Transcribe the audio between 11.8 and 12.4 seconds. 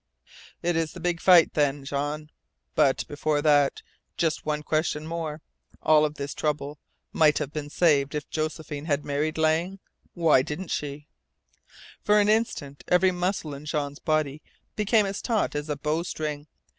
For an